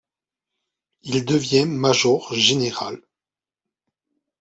[1.03, 2.97] Il devient major-général.